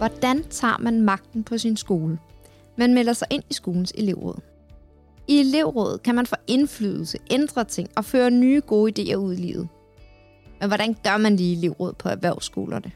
Hvordan 0.00 0.44
tager 0.50 0.78
man 0.78 1.00
magten 1.00 1.44
på 1.44 1.58
sin 1.58 1.76
skole? 1.76 2.18
Man 2.76 2.94
melder 2.94 3.12
sig 3.12 3.28
ind 3.30 3.42
i 3.50 3.54
skolens 3.54 3.92
elevråd. 3.98 4.40
I 5.28 5.40
elevrådet 5.40 6.02
kan 6.02 6.14
man 6.14 6.26
få 6.26 6.36
indflydelse, 6.46 7.18
ændre 7.30 7.64
ting 7.64 7.88
og 7.96 8.04
føre 8.04 8.30
nye 8.30 8.62
gode 8.66 8.92
idéer 9.02 9.14
ud 9.14 9.32
i 9.32 9.36
livet. 9.36 9.68
Men 10.60 10.68
hvordan 10.68 10.96
gør 11.04 11.16
man 11.16 11.32
det 11.32 11.40
i 11.40 11.52
elevrådet 11.52 11.96
på 11.96 12.08
erhvervsskolerne? 12.08 12.92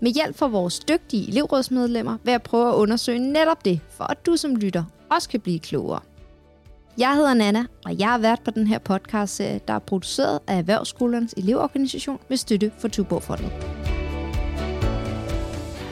Med 0.00 0.10
hjælp 0.10 0.36
fra 0.36 0.46
vores 0.46 0.78
dygtige 0.78 1.28
elevrådsmedlemmer 1.28 2.18
vil 2.24 2.32
jeg 2.32 2.42
prøve 2.42 2.68
at 2.68 2.74
undersøge 2.74 3.32
netop 3.32 3.64
det, 3.64 3.80
for 3.90 4.04
at 4.04 4.26
du 4.26 4.36
som 4.36 4.56
lytter 4.56 4.84
også 5.10 5.28
kan 5.28 5.40
blive 5.40 5.58
klogere. 5.58 6.00
Jeg 6.98 7.14
hedder 7.14 7.34
Nana, 7.34 7.64
og 7.84 7.98
jeg 7.98 8.08
har 8.08 8.18
været 8.18 8.40
på 8.44 8.50
den 8.50 8.66
her 8.66 8.78
podcast, 8.78 9.38
der 9.38 9.74
er 9.74 9.78
produceret 9.78 10.38
af 10.46 10.58
Erhvervsskolernes 10.58 11.32
elevorganisation 11.36 12.18
med 12.28 12.36
støtte 12.36 12.72
for 12.78 12.88
Tuborgfondet. 12.88 13.81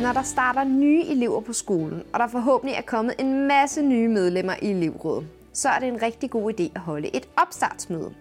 Når 0.01 0.13
der 0.13 0.23
starter 0.23 0.65
nye 0.65 1.05
elever 1.05 1.41
på 1.41 1.53
skolen, 1.53 2.03
og 2.13 2.21
der 2.21 2.27
forhåbentlig 2.27 2.77
er 2.77 2.83
kommet 2.83 3.15
en 3.19 3.47
masse 3.49 3.83
nye 3.83 4.09
medlemmer 4.09 4.55
i 4.63 4.71
elevrådet, 4.71 5.27
så 5.53 5.69
er 5.69 5.79
det 5.79 5.89
en 5.89 6.03
rigtig 6.03 6.31
god 6.31 6.53
idé 6.53 6.63
at 6.75 6.81
holde 6.81 7.17
et 7.17 7.29
opstartsmøde. 7.37 8.15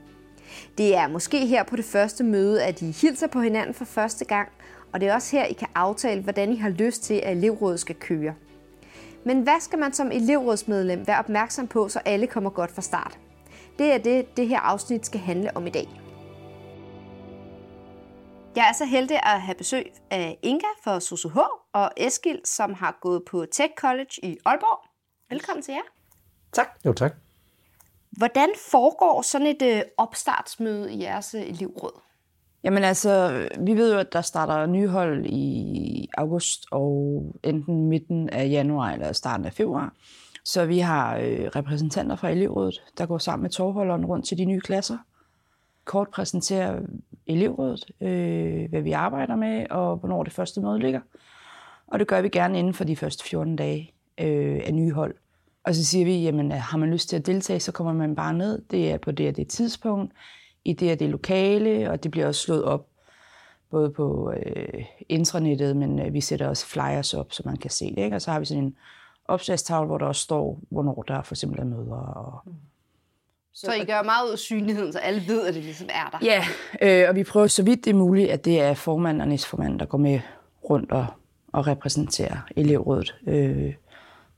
Det 0.78 0.96
er 0.96 1.08
måske 1.08 1.46
her 1.46 1.64
på 1.64 1.76
det 1.76 1.86
første 1.86 2.24
møde, 2.24 2.64
at 2.64 2.82
I 2.82 2.86
hilser 2.86 3.28
på 3.28 3.42
hinanden 3.42 3.74
for 3.74 3.86
første 3.86 4.26
gang, 4.26 4.50
og 4.94 5.02
det 5.02 5.10
er 5.10 5.14
også 5.14 5.38
her, 5.38 5.46
I 5.46 5.54
kan 5.54 5.68
aftale, 5.76 6.22
hvordan 6.22 6.52
I 6.52 6.56
har 6.56 6.70
lyst 6.70 7.04
til, 7.04 7.14
at 7.14 7.38
elevrådet 7.38 7.80
skal 7.80 7.96
køre. 7.96 8.34
Men 9.24 9.42
hvad 9.42 9.62
skal 9.62 9.80
man 9.80 9.94
som 9.94 10.12
elevrådsmedlem 10.12 11.08
være 11.08 11.20
opmærksom 11.20 11.68
på, 11.68 11.88
så 11.88 12.00
alle 12.06 12.28
kommer 12.28 12.50
godt 12.50 12.72
fra 12.72 12.82
start? 12.82 13.20
Det 13.80 13.94
er 13.94 13.98
det, 13.98 14.38
det 14.38 14.48
her 14.48 14.60
afsnit 14.60 15.06
skal 15.06 15.20
handle 15.20 15.58
om 15.58 15.68
i 15.68 15.70
dag. 15.70 16.09
Jeg 18.56 18.70
er 18.70 18.74
så 18.74 18.86
heldig 18.86 19.20
at 19.24 19.42
have 19.42 19.56
besøg 19.56 19.86
af 20.12 20.38
Inga 20.44 20.68
fra 20.84 21.00
SOSUH 21.00 21.38
og 21.74 21.92
Eskil, 21.98 22.42
som 22.46 22.74
har 22.74 22.98
gået 23.02 23.24
på 23.32 23.46
Tech 23.52 23.74
College 23.78 24.12
i 24.24 24.38
Aalborg. 24.46 24.90
Velkommen 25.30 25.64
til 25.64 25.72
jer. 25.72 25.82
Tak. 26.52 26.68
Jo, 26.86 26.94
tak. 26.94 27.16
Hvordan 28.12 28.50
foregår 28.72 29.22
sådan 29.22 29.48
et 29.48 29.62
øh, 29.62 29.82
opstartsmøde 29.98 30.94
i 30.94 31.04
jeres 31.04 31.36
øh, 31.36 31.42
elevråd? 31.42 32.02
Jamen 32.64 32.84
altså, 32.84 33.44
vi 33.60 33.74
ved 33.74 33.94
jo, 33.94 34.00
at 34.00 34.14
der 34.14 34.22
starter 34.22 34.66
nye 34.66 34.88
hold 34.88 35.26
i 35.26 36.10
august 36.18 36.66
og 36.72 37.24
enten 37.44 37.90
midten 37.90 38.30
af 38.30 38.50
januar 38.50 38.92
eller 38.92 39.14
starten 39.14 39.46
af 39.46 39.54
februar. 39.54 39.94
Så 40.46 40.66
vi 40.66 40.80
har 40.80 41.18
øh, 41.18 41.50
repræsentanter 41.56 42.16
fra 42.16 42.30
elevrådet, 42.30 42.84
der 42.98 43.06
går 43.06 43.18
sammen 43.18 43.44
med 43.44 43.50
tovholderen 43.50 44.06
rundt 44.06 44.28
til 44.28 44.38
de 44.38 44.46
nye 44.46 44.60
klasser. 44.60 44.98
Kort 45.90 46.10
præsenterer 46.10 46.80
elevrådet, 47.28 47.92
øh, 48.02 48.70
hvad 48.70 48.82
vi 48.82 48.92
arbejder 48.92 49.36
med 49.36 49.66
og 49.70 49.98
hvornår 49.98 50.24
det 50.24 50.34
første 50.34 50.62
møde 50.62 50.80
ligger. 50.80 51.02
Og 51.88 52.00
det 52.00 52.08
gør 52.08 52.22
vi 52.22 52.30
gerne 52.30 52.60
inden 52.60 52.74
for 52.74 52.84
de 52.84 52.96
første 52.96 53.24
14 53.24 53.56
dage 53.56 53.94
øh, 54.20 54.62
af 54.66 54.74
nye 54.74 54.92
hold. 54.92 55.16
Og 55.64 55.76
så 55.76 55.86
siger 55.86 56.06
vi, 56.06 56.24
jamen 56.24 56.52
har 56.52 56.78
man 56.78 56.92
lyst 56.92 57.10
til 57.10 57.16
at 57.16 57.26
deltage, 57.26 57.60
så 57.60 57.72
kommer 57.72 57.94
man 57.94 58.16
bare 58.16 58.34
ned. 58.34 58.62
Det 58.72 58.92
er 58.92 58.98
på 58.98 59.12
det 59.12 59.30
og 59.30 59.36
det 59.36 59.48
tidspunkt 59.48 60.14
i 60.66 60.74
det 60.74 60.92
og 60.92 61.00
det 61.00 61.10
lokale, 61.10 61.92
og 61.92 62.04
det 62.04 62.12
bliver 62.12 62.28
også 62.28 62.42
slået 62.42 62.64
op 62.64 62.88
både 63.70 63.90
på 63.90 64.34
øh, 64.46 64.86
intranettet, 65.10 65.78
men 65.78 66.00
øh, 66.00 66.14
vi 66.14 66.22
sætter 66.22 66.48
også 66.48 66.66
flyers 66.66 67.14
op, 67.14 67.34
så 67.34 67.44
man 67.46 67.58
kan 67.58 67.72
se 67.72 67.96
det. 67.96 68.04
Ikke? 68.04 68.16
Og 68.16 68.22
så 68.22 68.32
har 68.32 68.40
vi 68.40 68.46
sådan 68.46 68.64
en 68.64 68.76
opslagstavle, 69.26 69.88
hvor 69.88 69.98
der 69.98 70.06
også 70.06 70.22
står, 70.22 70.60
hvornår 70.70 71.04
der 71.08 71.22
for 71.22 71.34
eksempel 71.34 71.60
er 71.60 71.66
møder. 71.66 71.96
Og, 71.96 72.42
mm. 72.46 72.54
Så, 73.60 73.66
så 73.66 73.74
I 73.74 73.86
gør 73.86 74.04
meget 74.04 74.28
ud 74.28 74.32
af 74.32 74.40
synligheden, 74.40 74.94
så 74.94 75.00
alle 75.00 75.24
ved, 75.28 75.48
at 75.48 75.54
det 75.54 75.64
ligesom 75.64 75.88
er 75.90 76.10
der? 76.10 76.26
Ja, 76.26 76.44
øh, 76.82 77.10
og 77.10 77.16
vi 77.16 77.24
prøver 77.24 77.48
så 77.48 77.64
vidt 77.64 77.86
det 77.86 77.92
er 77.92 77.96
muligt, 77.96 78.30
at 78.30 78.46
det 78.46 78.60
er 78.60 78.74
formanden 78.74 79.22
og 79.22 79.28
næstformanden, 79.28 79.80
der 79.80 79.86
går 79.86 79.98
med 79.98 80.20
rundt 80.70 80.92
og, 80.92 81.06
og 81.54 81.68
repræsenterer 81.68 82.38
elevrådet. 82.56 83.16
Øh, 83.28 83.74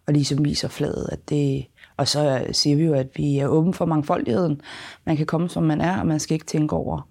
og 0.08 0.14
ligesom 0.14 0.46
viser 0.46 0.68
fladet, 0.68 1.10
at 1.12 1.30
det, 1.30 1.66
og 1.98 2.08
så 2.08 2.48
siger 2.52 2.76
vi 2.76 2.84
jo, 2.84 2.94
at 2.94 3.08
vi 3.16 3.38
er 3.38 3.48
åbne 3.48 3.74
for 3.74 3.86
mangfoldigheden. 3.86 4.62
Man 5.06 5.18
kan 5.18 5.26
komme, 5.26 5.50
som 5.50 5.64
man 5.64 5.82
er, 5.82 6.00
og 6.00 6.08
man 6.08 6.20
skal 6.20 6.34
ikke 6.34 6.46
tænke 6.46 6.76
over, 6.76 7.10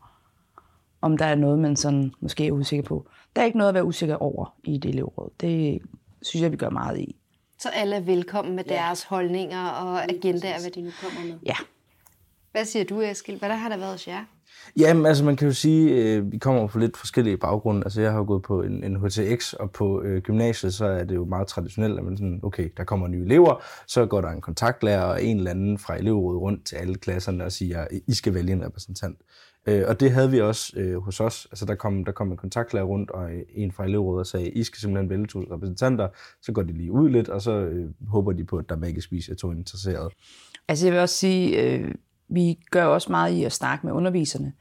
om 1.00 1.16
der 1.16 1.25
er 1.25 1.34
noget, 1.34 1.59
man 1.59 1.76
sådan 1.76 2.12
måske 2.20 2.47
er 2.47 2.53
usikker 2.53 2.84
på. 2.84 3.06
Der 3.37 3.43
er 3.43 3.47
ikke 3.47 3.59
noget 3.59 3.69
at 3.69 3.75
være 3.75 3.84
usikker 3.84 4.16
over 4.16 4.54
i 4.65 4.78
det 4.78 4.88
elevråd. 4.88 5.31
Det 5.41 5.82
synes 6.22 6.43
jeg, 6.43 6.53
vi 6.53 6.56
gør 6.56 6.70
meget 6.70 6.99
i. 6.99 7.16
Så 7.59 7.69
alle 7.69 7.97
er 7.97 8.00
velkommen 8.00 8.56
med 8.56 8.65
ja. 8.69 8.75
deres 8.75 9.03
holdninger 9.03 9.69
og 9.69 10.03
agendaer, 10.04 10.60
hvad 10.60 10.70
de 10.70 10.81
nu 10.81 10.91
kommer 11.03 11.20
med? 11.26 11.38
Ja. 11.47 11.56
Hvad 12.53 12.65
siger 12.65 12.84
du, 12.84 13.00
Eskild? 13.00 13.38
Hvad 13.38 13.49
der 13.49 13.55
har 13.55 13.69
der 13.69 13.77
været 13.77 13.93
hos 13.93 14.09
jer? 14.09 14.25
Jamen, 14.78 15.06
altså 15.06 15.25
man 15.25 15.37
kan 15.37 15.49
jo 15.49 15.55
sige, 15.55 15.91
øh, 15.91 16.33
vi 16.33 16.38
kommer 16.38 16.66
fra 16.66 16.81
lidt 16.81 16.97
forskellige 16.97 17.37
baggrunde. 17.37 17.83
Altså 17.84 18.00
jeg 18.00 18.11
har 18.11 18.19
jo 18.19 18.25
gået 18.25 18.43
på 18.43 18.62
en, 18.62 18.84
en 18.84 18.97
HTX, 18.97 19.53
og 19.53 19.71
på 19.71 20.03
øh, 20.03 20.22
gymnasiet, 20.22 20.75
så 20.75 20.84
er 20.84 21.05
det 21.05 21.15
jo 21.15 21.25
meget 21.25 21.47
traditionelt, 21.47 21.99
at 21.99 22.05
man 22.05 22.16
sådan, 22.16 22.41
okay, 22.43 22.69
der 22.77 22.84
kommer 22.84 23.09
nye 23.09 23.25
elever, 23.25 23.62
så 23.87 24.06
går 24.06 24.21
der 24.21 24.28
en 24.28 24.41
kontaktlærer 24.41 25.05
og 25.05 25.25
en 25.25 25.37
eller 25.37 25.50
anden 25.50 25.78
fra 25.78 25.97
elevrådet 25.97 26.41
rundt 26.41 26.66
til 26.66 26.77
alle 26.77 26.94
klasserne 26.94 27.44
og 27.44 27.53
siger, 27.53 27.87
I 28.06 28.15
skal 28.15 28.34
vælge 28.34 28.53
en 28.53 28.65
repræsentant. 28.65 29.19
Øh, 29.67 29.84
og 29.88 30.00
det 30.00 30.11
havde 30.11 30.31
vi 30.31 30.41
også 30.41 30.72
øh, 30.77 30.97
hos 30.97 31.21
os. 31.21 31.49
Altså 31.50 31.65
der 31.65 31.75
kom, 31.75 32.05
der 32.05 32.12
kom 32.12 32.31
en 32.31 32.37
kontaktlærer 32.37 32.84
rundt, 32.84 33.11
og 33.11 33.31
en 33.55 33.72
fra 33.72 33.84
elevrådet 33.84 34.27
sagde, 34.27 34.50
I 34.50 34.65
skal 34.65 34.81
simpelthen 34.81 35.11
vælge 35.11 35.27
to 35.27 35.41
repræsentanter. 35.41 36.09
Så 36.43 36.53
går 36.53 36.62
de 36.62 36.72
lige 36.72 36.93
ud 36.93 37.11
lidt, 37.11 37.28
og 37.28 37.43
så 37.43 37.53
øh, 37.53 37.91
håber 38.09 38.32
de 38.32 38.44
på, 38.44 38.56
at 38.56 38.69
der 38.69 38.77
magisk 38.77 39.12
er 39.12 39.34
to 39.34 39.53
interesserede. 39.53 40.11
Altså 40.69 40.87
jeg 40.87 40.93
vil 40.93 41.00
også 41.00 41.15
sige, 41.15 41.62
øh, 41.62 41.94
vi 42.30 42.58
gør 42.70 42.84
også 42.84 43.12
meget 43.12 43.32
i 43.32 43.44
at 43.44 43.52
snakke 43.52 43.86
med 43.86 43.94
underviserne 43.94 44.52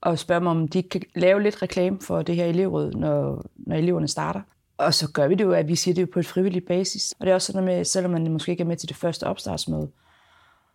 og 0.00 0.18
spørge 0.18 0.40
dem, 0.40 0.46
om 0.46 0.68
de 0.68 0.82
kan 0.82 1.02
lave 1.14 1.42
lidt 1.42 1.62
reklame 1.62 1.98
for 2.00 2.22
det 2.22 2.36
her 2.36 2.44
elevråd, 2.44 2.92
når, 2.92 3.44
når 3.56 3.76
eleverne 3.76 4.08
starter. 4.08 4.40
Og 4.78 4.94
så 4.94 5.10
gør 5.12 5.28
vi 5.28 5.34
det 5.34 5.44
jo, 5.44 5.52
at 5.52 5.68
vi 5.68 5.76
siger 5.76 5.94
det 5.94 6.02
jo 6.02 6.06
på 6.12 6.18
et 6.18 6.26
frivilligt 6.26 6.66
basis. 6.66 7.14
Og 7.18 7.26
det 7.26 7.30
er 7.30 7.34
også 7.34 7.52
sådan 7.52 7.64
med, 7.64 7.84
selvom 7.84 8.12
man 8.12 8.32
måske 8.32 8.52
ikke 8.52 8.62
er 8.62 8.66
med 8.66 8.76
til 8.76 8.88
det 8.88 8.96
første 8.96 9.24
opstartsmøde, 9.24 9.88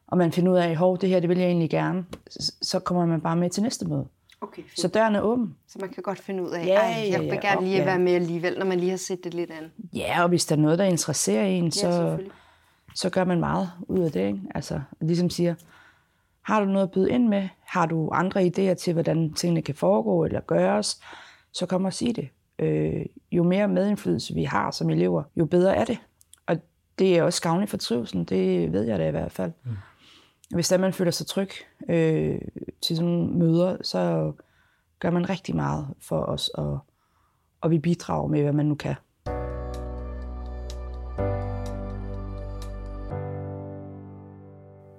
og 0.08 0.18
man 0.18 0.32
finder 0.32 0.52
ud 0.52 0.58
af, 0.58 0.70
at 0.70 1.02
det 1.02 1.10
her 1.10 1.20
det 1.20 1.30
vil 1.30 1.38
jeg 1.38 1.48
egentlig 1.48 1.70
gerne, 1.70 2.06
så 2.62 2.80
kommer 2.80 3.06
man 3.06 3.22
bare 3.22 3.36
med 3.36 3.50
til 3.50 3.64
næste 3.64 3.88
møde. 3.88 4.06
Okay, 4.42 4.62
fint. 4.62 4.80
Så 4.80 4.88
døren 4.88 5.16
er 5.16 5.22
åben. 5.22 5.56
Så 5.68 5.80
man 5.82 5.90
kan 5.90 6.04
godt 6.04 6.20
finde 6.20 6.44
ud 6.44 6.50
af, 6.50 6.66
ja, 6.66 7.02
at 7.02 7.12
jeg 7.12 7.22
vil 7.22 7.40
gerne 7.42 7.62
lige 7.66 7.78
ja. 7.78 7.86
være 7.86 8.00
med 8.00 8.14
alligevel, 8.14 8.60
når 8.60 8.66
man 8.66 8.80
lige 8.80 8.90
har 8.90 8.98
set 8.98 9.24
det 9.24 9.34
lidt 9.34 9.52
an. 9.52 9.72
Ja, 9.94 10.24
og 10.24 10.30
hvis 10.30 10.46
der 10.46 10.56
er 10.56 10.60
noget, 10.60 10.80
der 10.80 10.86
interesserer 10.86 11.46
en, 11.46 11.64
ja, 11.64 11.70
så, 11.70 12.18
så 12.96 13.10
gør 13.10 13.24
man 13.24 13.40
meget 13.40 13.72
ud 13.88 14.00
af 14.00 14.12
det. 14.12 14.28
Ikke? 14.28 14.40
Altså, 14.56 14.82
ligesom 15.02 15.30
siger, 15.30 15.56
har 16.42 16.60
du 16.60 16.66
noget 16.66 16.88
at 16.88 16.92
byde 16.92 17.12
ind 17.12 17.28
med? 17.28 17.48
Har 17.66 17.86
du 17.86 18.10
andre 18.14 18.42
idéer 18.42 18.74
til, 18.74 18.94
hvordan 18.94 19.34
tingene 19.34 19.62
kan 19.62 19.76
foregå 19.76 20.26
eller 20.26 20.42
gøres? 20.42 21.02
Så 21.52 21.66
kom 21.66 21.86
og 21.86 21.94
sig 21.94 22.16
det. 22.16 22.30
Øh, 22.60 23.06
jo 23.32 23.44
mere 23.44 23.68
medindflydelse 23.68 24.34
vi 24.34 24.44
har 24.44 24.72
som 24.72 24.90
elever, 24.90 25.24
jo 25.36 25.46
bedre 25.46 25.76
er 25.76 25.86
det. 25.86 25.98
Og 26.48 26.58
det 27.00 27.18
er 27.18 27.24
også 27.24 27.42
gavnligt 27.42 27.70
for 27.70 27.78
trivselen, 27.78 28.26
det 28.26 28.72
ved 28.74 28.84
jeg 28.84 29.00
da 29.00 29.08
i 29.08 29.12
hvert 29.12 29.32
fald. 29.32 29.52
Mm. 29.64 29.72
Hvis 30.54 30.70
der 30.70 30.78
man 30.78 30.94
føler 30.94 31.12
sig 31.12 31.28
tryg 31.28 31.50
øh, 31.90 32.42
til 32.82 32.96
sådan 32.96 33.12
nogle 33.12 33.34
møder, 33.34 33.78
så 33.82 34.34
gør 35.00 35.10
man 35.10 35.30
rigtig 35.30 35.56
meget 35.56 35.88
for 36.02 36.22
os, 36.22 36.50
og, 36.50 36.80
og 37.62 37.72
vi 37.72 37.80
bidrager 37.80 38.28
med, 38.28 38.42
hvad 38.42 38.54
man 38.54 38.66
nu 38.66 38.76
kan. 38.76 38.96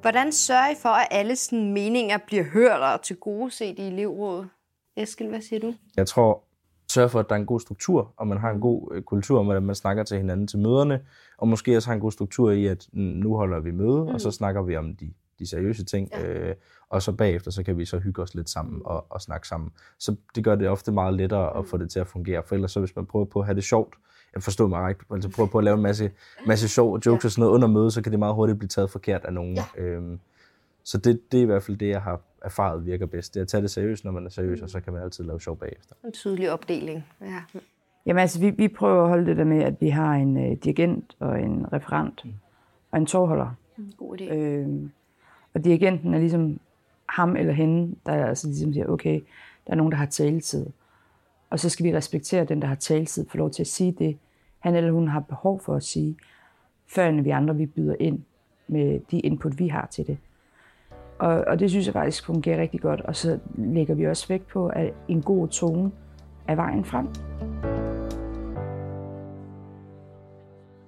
Hvordan 0.00 0.32
sørger 0.32 0.70
I 0.70 0.74
for, 0.82 0.88
at 0.88 1.08
alle 1.10 1.36
sådan 1.36 1.72
meninger 1.72 2.18
bliver 2.26 2.44
hørt 2.44 2.80
og 2.80 3.02
til 3.02 3.16
gode 3.16 3.50
set 3.50 3.78
i 3.78 3.82
elevrådet? 3.82 4.48
Eskild, 4.96 5.28
hvad 5.28 5.40
siger 5.40 5.60
du? 5.60 5.74
Jeg 5.96 6.06
tror, 6.06 6.44
sørge 6.92 7.08
for, 7.08 7.20
at 7.20 7.28
der 7.28 7.34
er 7.34 7.38
en 7.38 7.46
god 7.46 7.60
struktur, 7.60 8.14
og 8.16 8.26
man 8.26 8.38
har 8.38 8.50
en 8.50 8.60
god 8.60 8.92
øh, 8.94 9.02
kultur 9.02 9.38
om, 9.38 9.44
hvordan 9.44 9.62
man 9.62 9.74
snakker 9.74 10.02
til 10.02 10.16
hinanden 10.16 10.46
til 10.46 10.58
møderne, 10.58 11.00
og 11.38 11.48
måske 11.48 11.76
også 11.76 11.88
har 11.88 11.94
en 11.94 12.00
god 12.00 12.12
struktur 12.12 12.50
i, 12.50 12.66
at 12.66 12.88
nu 12.92 13.36
holder 13.36 13.60
vi 13.60 13.70
møde, 13.70 14.02
mm. 14.02 14.08
og 14.08 14.20
så 14.20 14.28
mm. 14.28 14.32
snakker 14.32 14.62
vi 14.62 14.76
om 14.76 14.96
de, 14.96 15.12
de 15.38 15.46
seriøse 15.46 15.84
ting, 15.84 16.08
ja. 16.12 16.22
øh, 16.22 16.54
og 16.88 17.02
så 17.02 17.12
bagefter, 17.12 17.50
så 17.50 17.62
kan 17.62 17.78
vi 17.78 17.84
så 17.84 17.98
hygge 17.98 18.22
os 18.22 18.34
lidt 18.34 18.50
sammen 18.50 18.82
og, 18.84 19.06
og 19.10 19.20
snakke 19.20 19.48
sammen. 19.48 19.70
Så 19.98 20.16
det 20.34 20.44
gør 20.44 20.54
det 20.54 20.68
ofte 20.68 20.92
meget 20.92 21.14
lettere 21.14 21.56
at 21.56 21.62
mm. 21.62 21.68
få 21.68 21.76
det 21.76 21.90
til 21.90 22.00
at 22.00 22.06
fungere, 22.06 22.42
for 22.46 22.54
ellers 22.54 22.72
så 22.72 22.80
hvis 22.80 22.96
man 22.96 23.06
prøver 23.06 23.24
på 23.24 23.40
at 23.40 23.46
have 23.46 23.56
det 23.56 23.64
sjovt, 23.64 23.94
jeg 24.34 24.42
forstår 24.42 24.66
mig 24.66 24.86
rigtigt, 24.86 25.10
altså 25.10 25.28
prøver 25.28 25.48
på 25.48 25.58
at 25.58 25.64
lave 25.64 25.76
en 25.76 25.82
masse, 25.82 26.10
masse 26.46 26.68
sjov 26.68 27.00
jokes 27.06 27.06
ja. 27.06 27.26
og 27.26 27.30
sådan 27.30 27.40
noget 27.42 27.54
under 27.54 27.68
møde, 27.68 27.90
så 27.90 28.02
kan 28.02 28.12
det 28.12 28.18
meget 28.18 28.34
hurtigt 28.34 28.58
blive 28.58 28.68
taget 28.68 28.90
forkert 28.90 29.24
af 29.24 29.32
nogen. 29.32 29.56
Ja. 29.56 29.82
Øhm, 29.82 30.20
så 30.84 30.98
det, 30.98 31.32
det 31.32 31.38
er 31.38 31.42
i 31.42 31.46
hvert 31.46 31.62
fald 31.62 31.76
det, 31.76 31.88
jeg 31.88 32.02
har 32.02 32.20
erfaret 32.42 32.86
virker 32.86 33.06
bedst. 33.06 33.34
Det 33.34 33.40
er 33.40 33.44
at 33.44 33.48
tage 33.48 33.62
det 33.62 33.70
seriøst, 33.70 34.04
når 34.04 34.12
man 34.12 34.26
er 34.26 34.30
seriøs, 34.30 34.60
og 34.60 34.70
så 34.70 34.80
kan 34.80 34.92
man 34.92 35.02
altid 35.02 35.24
lave 35.24 35.40
sjov 35.40 35.56
bagefter. 35.58 35.94
En 36.04 36.12
tydelig 36.12 36.52
opdeling, 36.52 37.04
ja. 37.20 37.42
Jamen 38.06 38.20
altså, 38.20 38.40
vi, 38.40 38.50
vi 38.50 38.68
prøver 38.68 39.02
at 39.02 39.08
holde 39.08 39.26
det 39.26 39.36
der 39.36 39.44
med, 39.44 39.62
at 39.62 39.74
vi 39.80 39.88
har 39.88 40.14
en 40.14 40.36
uh, 40.36 40.56
dirigent 40.64 41.16
og 41.18 41.40
en 41.40 41.72
referent 41.72 42.24
mm. 42.24 42.32
og 42.90 42.98
en 42.98 43.06
tovholder. 43.06 43.54
Mm, 43.76 43.92
god 43.98 44.20
idé. 44.20 44.34
Øhm, 44.34 44.90
og 45.54 45.64
dirigenten 45.64 46.14
er 46.14 46.18
ligesom 46.18 46.60
ham 47.08 47.36
eller 47.36 47.52
hende, 47.52 47.96
der 48.06 48.26
altså 48.26 48.46
ligesom 48.46 48.72
siger, 48.72 48.86
okay, 48.86 49.20
der 49.66 49.72
er 49.72 49.76
nogen, 49.76 49.92
der 49.92 49.98
har 49.98 50.06
taletid. 50.06 50.66
Og 51.50 51.60
så 51.60 51.68
skal 51.68 51.84
vi 51.86 51.96
respektere 51.96 52.44
den, 52.44 52.62
der 52.62 52.68
har 52.68 52.74
taletid, 52.74 53.26
for 53.28 53.38
lov 53.38 53.50
til 53.50 53.62
at 53.62 53.66
sige 53.66 53.92
det, 53.92 54.18
han 54.58 54.74
eller 54.74 54.92
hun 54.92 55.08
har 55.08 55.20
behov 55.20 55.60
for 55.60 55.74
at 55.74 55.82
sige, 55.82 56.16
før 56.86 57.22
vi 57.22 57.30
andre 57.30 57.56
vi 57.56 57.66
byder 57.66 57.96
ind 58.00 58.22
med 58.68 59.00
de 59.10 59.20
input, 59.20 59.58
vi 59.58 59.68
har 59.68 59.86
til 59.86 60.06
det. 60.06 60.18
Og, 61.18 61.44
og 61.46 61.58
det 61.58 61.70
synes 61.70 61.86
jeg 61.86 61.92
faktisk 61.92 62.26
fungerer 62.26 62.60
rigtig 62.60 62.80
godt. 62.80 63.00
Og 63.00 63.16
så 63.16 63.38
lægger 63.54 63.94
vi 63.94 64.06
også 64.06 64.28
vægt 64.28 64.46
på, 64.46 64.66
at 64.66 64.94
en 65.08 65.22
god 65.22 65.48
tone 65.48 65.92
er 66.48 66.54
vejen 66.54 66.84
frem. 66.84 67.06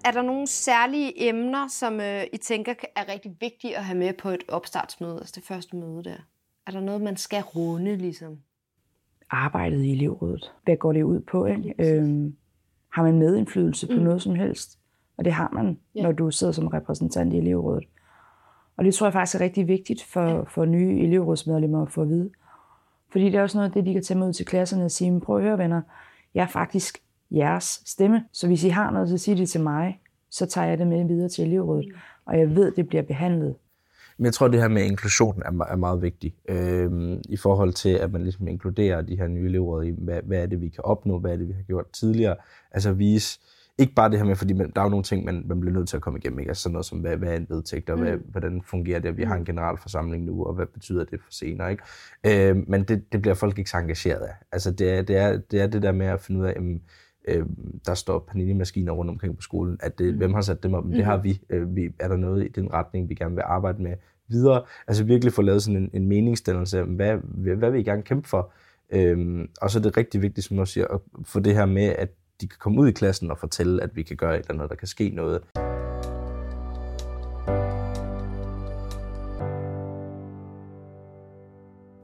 Er 0.05 0.11
der 0.11 0.23
nogle 0.23 0.47
særlige 0.47 1.29
emner, 1.29 1.69
som 1.69 2.01
øh, 2.01 2.25
I 2.33 2.37
tænker 2.37 2.75
er 2.97 3.09
rigtig 3.13 3.37
vigtige 3.41 3.77
at 3.77 3.85
have 3.85 3.99
med 3.99 4.13
på 4.13 4.29
et 4.29 4.43
opstartsmøde, 4.49 5.17
altså 5.17 5.33
det 5.37 5.45
første 5.45 5.77
møde 5.77 6.05
der? 6.05 6.17
Er 6.67 6.71
der 6.71 6.81
noget, 6.81 7.01
man 7.01 7.17
skal 7.17 7.43
runde, 7.43 7.97
ligesom? 7.97 8.39
Arbejdet 9.33 9.83
i 9.83 9.93
elevrådet. 9.93 10.53
Hvad 10.65 10.77
går 10.77 10.93
det 10.93 11.03
ud 11.03 11.21
på? 11.21 11.47
Ikke? 11.47 11.75
Øhm, 11.79 12.37
har 12.93 13.03
man 13.03 13.19
medindflydelse 13.19 13.87
på 13.87 13.93
mm. 13.93 14.03
noget 14.03 14.23
som 14.23 14.35
helst? 14.35 14.79
Og 15.17 15.25
det 15.25 15.33
har 15.33 15.51
man, 15.53 15.79
ja. 15.95 16.03
når 16.03 16.13
du 16.13 16.31
sidder 16.31 16.53
som 16.53 16.67
repræsentant 16.67 17.33
i 17.33 17.39
elevrådet. 17.39 17.85
Og 18.77 18.85
det 18.85 18.95
tror 18.95 19.07
jeg 19.07 19.13
faktisk 19.13 19.41
er 19.41 19.45
rigtig 19.45 19.69
vigtigt 19.69 20.03
for, 20.03 20.49
for 20.51 20.65
nye 20.65 21.01
elevrådsmedlemmer 21.01 21.83
at 21.83 21.91
få 21.91 22.03
at 22.03 22.09
vide. 22.09 22.31
Fordi 23.13 23.25
det 23.25 23.35
er 23.35 23.43
også 23.43 23.59
noget 23.59 23.69
af 23.69 23.73
det, 23.75 23.87
de 23.87 23.93
kan 23.93 24.03
tage 24.03 24.19
med 24.19 24.29
ud 24.29 24.33
til 24.33 24.47
klasserne 24.47 24.85
og 24.85 24.91
sige, 24.91 25.21
prøv 25.21 25.37
at 25.37 25.43
høre 25.43 25.59
venner, 25.59 25.83
jeg 26.35 26.43
er 26.43 26.47
faktisk 26.47 26.99
jeres 27.31 27.83
stemme. 27.87 28.25
Så 28.33 28.47
hvis 28.47 28.65
I 28.65 28.69
har 28.69 28.91
noget, 28.91 29.09
så 29.09 29.19
sig 29.19 29.37
det 29.37 29.49
til 29.49 29.61
mig, 29.61 30.01
så 30.31 30.47
tager 30.47 30.67
jeg 30.67 30.79
det 30.79 30.87
med 30.87 31.05
videre 31.05 31.29
til 31.29 31.47
elevrådet. 31.47 31.87
Mm. 31.89 31.99
Og 32.25 32.39
jeg 32.39 32.57
ved, 32.57 32.73
det 32.73 32.89
bliver 32.89 33.03
behandlet. 33.03 33.55
Men 34.19 34.25
jeg 34.25 34.35
tror, 34.35 34.49
det 34.49 34.61
her 34.61 34.69
med 34.69 34.85
inklusion 34.85 35.43
er, 35.45 35.65
er 35.65 35.77
meget 35.77 36.03
vigtigt. 36.03 36.35
Øhm, 36.49 37.21
I 37.29 37.37
forhold 37.37 37.73
til, 37.73 37.89
at 37.89 38.13
man 38.13 38.23
ligesom 38.23 38.49
inkluderer 38.49 39.03
de 39.03 39.17
her 39.17 39.29
nye 39.29 39.47
elevråd 39.47 39.85
i, 39.85 39.95
hvad, 39.99 40.21
hvad 40.23 40.43
er 40.43 40.47
det, 40.47 40.61
vi 40.61 40.69
kan 40.69 40.85
opnå, 40.85 41.19
hvad 41.19 41.33
er 41.33 41.37
det, 41.37 41.49
vi 41.49 41.53
har 41.53 41.63
gjort 41.63 41.91
tidligere. 41.93 42.37
Altså 42.73 42.93
vise, 42.93 43.41
ikke 43.79 43.95
bare 43.95 44.11
det 44.11 44.19
her 44.19 44.25
med, 44.25 44.37
fordi 44.37 44.53
man, 44.53 44.73
der 44.75 44.81
er 44.81 44.85
jo 44.85 44.91
nogle 44.91 45.03
ting, 45.03 45.25
man, 45.25 45.45
man 45.47 45.61
bliver 45.61 45.75
nødt 45.75 45.89
til 45.89 45.97
at 45.97 46.03
komme 46.03 46.19
igennem. 46.19 46.39
Ikke? 46.39 46.51
Altså 46.51 46.63
sådan 46.63 46.73
noget 46.73 46.87
som, 46.87 46.99
hvad, 46.99 47.17
hvad 47.17 47.29
er 47.29 47.37
en 47.37 47.47
vedtægt, 47.49 47.91
og 47.91 47.99
hvad, 47.99 48.17
mm. 48.17 48.23
hvordan 48.31 48.63
fungerer 48.63 48.99
det, 48.99 49.09
at 49.09 49.17
vi 49.17 49.23
har 49.23 49.35
en 49.35 49.41
mm. 49.41 49.45
generalforsamling 49.45 50.25
nu, 50.25 50.45
og 50.45 50.55
hvad 50.55 50.67
betyder 50.67 51.05
det 51.05 51.21
for 51.21 51.33
senere. 51.33 51.71
Ikke? 51.71 52.51
Øh, 52.51 52.57
men 52.69 52.85
det, 52.85 53.13
det 53.13 53.23
bliver 53.23 53.35
folk 53.35 53.59
ikke 53.59 53.71
så 53.71 53.77
engageret 53.77 54.21
af. 54.21 54.35
Altså 54.53 54.71
det 54.71 54.91
er 54.91 55.03
det, 55.03 55.17
er, 55.17 55.39
det, 55.51 55.61
er 55.61 55.67
det 55.67 55.83
der 55.83 55.93
med 55.93 56.07
at 56.07 56.21
finde 56.21 56.41
ud 56.41 56.47
af, 56.47 56.53
jamen, 56.57 56.83
øh, 57.25 57.47
der 57.87 57.95
står 57.95 58.19
panini-maskiner 58.19 58.93
rundt 58.93 59.11
omkring 59.11 59.37
på 59.37 59.43
skolen, 59.43 59.79
at 59.81 59.99
det, 59.99 60.13
mm. 60.13 60.19
hvem 60.19 60.35
har 60.35 60.41
sat 60.41 60.63
dem 60.63 60.75
op? 60.75 60.85
Men 60.85 60.97
det 60.97 61.05
har 61.05 61.17
vi. 61.17 61.41
Øh, 61.51 61.77
vi. 61.77 61.91
Er 61.99 62.09
der 62.09 62.17
noget 62.17 62.45
i 62.45 62.49
den 62.49 62.73
retning, 62.73 63.09
vi 63.09 63.15
gerne 63.15 63.35
vil 63.35 63.43
arbejde 63.47 63.83
med 63.83 63.95
videre? 64.29 64.63
Altså 64.87 65.05
virkelig 65.05 65.33
få 65.33 65.43
lavet 65.43 65.63
sådan 65.63 65.83
en, 65.83 65.91
en 65.93 66.09
meningsdannelse, 66.09 66.83
hvad, 66.83 67.17
hvad 67.57 67.71
vil 67.71 67.81
I 67.81 67.83
gerne 67.83 68.03
kæmpe 68.03 68.29
for? 68.29 68.53
Øhm, 68.91 69.49
og 69.61 69.71
så 69.71 69.79
er 69.79 69.83
det 69.83 69.97
rigtig 69.97 70.23
vigtigt, 70.23 70.47
som 70.47 70.57
du 70.57 70.67
siger, 70.67 70.87
at 70.87 71.01
få 71.25 71.41
det 71.41 71.55
her 71.55 71.67
med, 71.67 71.85
at 71.85 72.09
de 72.41 72.49
kan 72.49 72.59
komme 72.59 72.81
ud 72.81 72.89
i 72.89 72.93
klassen 72.93 73.31
og 73.31 73.39
fortælle, 73.39 73.83
at 73.83 73.97
vi 73.97 74.03
kan 74.03 74.17
gøre 74.17 74.35
et 74.35 74.41
eller 74.41 74.55
andet, 74.55 74.71
der 74.71 74.77
kan 74.77 74.89
ske 74.89 75.11
noget. 75.11 75.43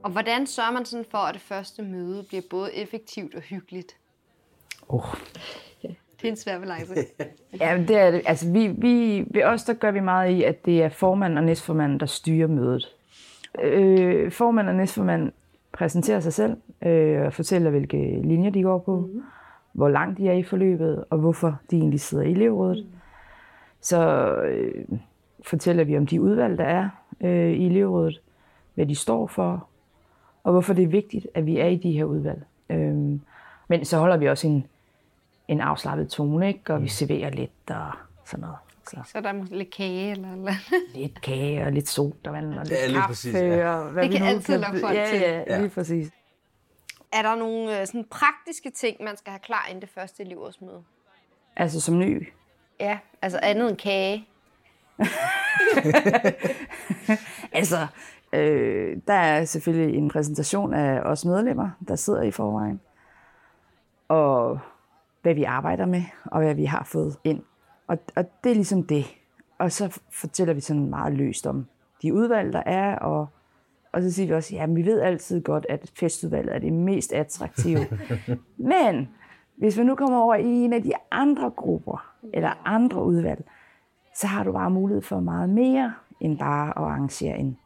Og 0.04 0.12
hvordan 0.12 0.46
sørger 0.46 0.72
man 0.72 0.84
sådan 0.84 1.06
for, 1.10 1.18
at 1.18 1.34
det 1.34 1.42
første 1.42 1.82
møde 1.82 2.24
bliver 2.28 2.42
både 2.50 2.74
effektivt 2.74 3.34
og 3.34 3.40
hyggeligt? 3.40 3.96
Oh. 4.88 5.04
Det 5.82 6.24
er 6.24 6.30
en 6.30 6.36
svær 6.36 6.58
balance. 6.58 6.94
ja, 7.60 7.84
det 7.88 7.96
er 7.96 8.10
det. 8.10 8.22
Altså, 8.26 8.52
vi, 8.52 8.66
vi, 8.66 9.24
ved 9.30 9.44
os, 9.44 9.64
der 9.64 9.74
gør 9.74 9.90
vi 9.90 10.00
meget 10.00 10.30
i, 10.30 10.42
at 10.42 10.64
det 10.64 10.82
er 10.82 10.88
formand 10.88 11.38
og 11.38 11.44
næstformand, 11.44 12.00
der 12.00 12.06
styrer 12.06 12.46
mødet. 12.46 12.94
Øh, 13.62 14.32
formand 14.32 14.68
og 14.68 14.74
næstformand 14.74 15.32
præsenterer 15.72 16.20
sig 16.20 16.32
selv 16.32 16.56
øh, 16.82 17.26
og 17.26 17.32
fortæller, 17.32 17.70
hvilke 17.70 18.20
linjer 18.24 18.50
de 18.50 18.62
går 18.62 18.78
på. 18.78 19.10
Mm 19.12 19.22
hvor 19.78 19.88
langt 19.88 20.18
de 20.18 20.28
er 20.28 20.32
i 20.32 20.42
forløbet, 20.42 21.04
og 21.10 21.18
hvorfor 21.18 21.58
de 21.70 21.76
egentlig 21.76 22.00
sidder 22.00 22.24
i 22.24 22.30
elevrådet. 22.30 22.84
Mm. 22.84 22.98
Så 23.80 24.32
øh, 24.34 24.84
fortæller 25.42 25.84
vi 25.84 25.96
om 25.96 26.06
de 26.06 26.20
udvalg, 26.20 26.58
der 26.58 26.64
er 26.64 26.88
øh, 27.20 27.52
i 27.52 27.66
elevrådet, 27.66 28.20
hvad 28.74 28.86
de 28.86 28.94
står 28.94 29.26
for, 29.26 29.66
og 30.44 30.52
hvorfor 30.52 30.74
det 30.74 30.84
er 30.84 30.88
vigtigt, 30.88 31.26
at 31.34 31.46
vi 31.46 31.58
er 31.58 31.66
i 31.66 31.76
de 31.76 31.92
her 31.92 32.04
udvalg. 32.04 32.42
Øh, 32.70 32.94
men 33.68 33.84
så 33.84 33.98
holder 33.98 34.16
vi 34.16 34.28
også 34.28 34.46
en, 34.46 34.66
en 35.48 35.60
afslappet 35.60 36.10
tone, 36.10 36.48
ikke? 36.48 36.74
og 36.74 36.80
vi 36.80 36.84
mm. 36.84 36.88
serverer 36.88 37.30
lidt 37.30 37.70
og 37.70 37.92
sådan 38.24 38.40
noget. 38.40 38.56
Så, 38.88 38.96
så 39.12 39.20
der 39.20 39.28
er 39.28 39.32
måske 39.32 39.56
lidt 39.56 39.74
kage 39.74 40.10
eller 40.10 40.32
eller 40.32 40.52
Lidt 41.00 41.20
kage 41.20 41.64
og 41.64 41.72
lidt 41.72 41.88
sodavand 41.88 42.54
og 42.54 42.64
lidt 42.64 42.78
ja, 42.80 42.92
kaffe. 42.92 43.08
Præcis, 43.08 43.34
ja. 43.34 43.70
og 43.70 43.90
hvad 43.90 44.08
det 44.08 44.18
kan 44.18 44.26
altid 44.26 44.58
lokke 44.58 44.80
folk 44.80 44.96
ja, 44.96 45.10
til. 45.10 45.20
Ja, 45.20 45.38
ja, 45.38 45.58
lige 45.58 45.70
præcis. 45.70 46.10
Er 47.12 47.22
der 47.22 47.34
nogle 47.34 47.80
øh, 47.80 47.86
sådan 47.86 48.04
praktiske 48.10 48.70
ting, 48.70 48.96
man 49.04 49.16
skal 49.16 49.30
have 49.30 49.40
klar 49.40 49.66
inden 49.68 49.80
det 49.80 49.90
første 49.90 50.22
elevårsmøde? 50.22 50.82
Altså 51.56 51.80
som 51.80 51.98
ny? 51.98 52.28
Ja, 52.80 52.98
altså 53.22 53.38
andet 53.42 53.70
end 53.70 53.76
kage. 53.76 54.28
altså, 57.52 57.86
øh, 58.32 58.96
der 59.06 59.14
er 59.14 59.44
selvfølgelig 59.44 59.98
en 59.98 60.08
præsentation 60.08 60.74
af 60.74 61.00
os 61.00 61.24
medlemmer, 61.24 61.70
der 61.88 61.96
sidder 61.96 62.22
i 62.22 62.30
forvejen. 62.30 62.80
Og 64.08 64.60
hvad 65.22 65.34
vi 65.34 65.44
arbejder 65.44 65.86
med, 65.86 66.02
og 66.24 66.40
hvad 66.40 66.54
vi 66.54 66.64
har 66.64 66.84
fået 66.84 67.16
ind. 67.24 67.42
Og, 67.86 67.98
og 68.16 68.24
det 68.44 68.50
er 68.50 68.54
ligesom 68.54 68.82
det. 68.82 69.04
Og 69.58 69.72
så 69.72 70.00
fortæller 70.12 70.54
vi 70.54 70.60
sådan 70.60 70.90
meget 70.90 71.14
løst 71.14 71.46
om 71.46 71.66
de 72.02 72.14
udvalg, 72.14 72.52
der 72.52 72.62
er, 72.66 72.96
og 72.98 73.28
og 73.92 74.02
så 74.02 74.12
siger 74.12 74.26
vi 74.26 74.34
også, 74.34 74.56
at 74.60 74.76
vi 74.76 74.84
ved 74.84 75.00
altid 75.00 75.42
godt, 75.42 75.66
at 75.68 75.92
festudvalget 75.98 76.54
er 76.54 76.58
det 76.58 76.72
mest 76.72 77.12
attraktive. 77.12 77.86
Men 78.56 79.08
hvis 79.56 79.78
vi 79.78 79.84
nu 79.84 79.94
kommer 79.94 80.18
over 80.18 80.34
i 80.34 80.46
en 80.46 80.72
af 80.72 80.82
de 80.82 80.92
andre 81.10 81.50
grupper, 81.50 82.14
eller 82.34 82.62
andre 82.64 83.04
udvalg, 83.04 83.44
så 84.14 84.26
har 84.26 84.44
du 84.44 84.52
bare 84.52 84.70
mulighed 84.70 85.02
for 85.02 85.20
meget 85.20 85.50
mere, 85.50 85.94
end 86.20 86.38
bare 86.38 86.68
at 86.68 86.84
arrangere 86.84 87.38
en 87.38 87.58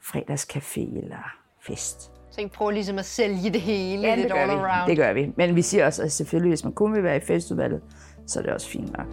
fredagscafé 0.00 0.80
eller 0.80 1.34
fest. 1.60 2.11
Så 2.32 2.40
I 2.40 2.46
prøver 2.46 2.70
ligesom 2.70 2.98
at 2.98 3.04
sælge 3.04 3.50
det 3.50 3.60
hele 3.60 4.02
ja, 4.02 4.10
det 4.10 4.18
lidt 4.18 4.32
all 4.32 4.50
vi. 4.50 4.54
around? 4.54 4.90
det 4.90 4.96
gør 4.96 5.12
vi. 5.12 5.32
Men 5.36 5.56
vi 5.56 5.62
siger 5.62 5.86
også, 5.86 6.02
at 6.02 6.12
selvfølgelig, 6.12 6.50
hvis 6.50 6.64
man 6.64 6.72
kun 6.72 6.94
vil 6.94 7.02
være 7.02 7.16
i 7.16 7.20
festudvalget, 7.20 7.82
så 8.26 8.38
er 8.38 8.42
det 8.42 8.52
også 8.52 8.68
fint 8.68 8.96
nok. 8.96 9.06